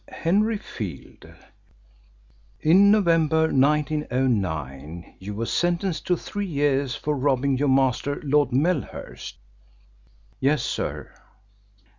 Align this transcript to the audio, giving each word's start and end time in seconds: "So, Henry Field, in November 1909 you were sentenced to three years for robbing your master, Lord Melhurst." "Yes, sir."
"So, 0.09 0.15
Henry 0.15 0.57
Field, 0.57 1.31
in 2.59 2.89
November 2.89 3.41
1909 3.49 5.15
you 5.19 5.35
were 5.35 5.45
sentenced 5.45 6.07
to 6.07 6.17
three 6.17 6.47
years 6.47 6.95
for 6.95 7.15
robbing 7.15 7.59
your 7.59 7.69
master, 7.69 8.19
Lord 8.23 8.49
Melhurst." 8.51 9.35
"Yes, 10.39 10.63
sir." 10.63 11.13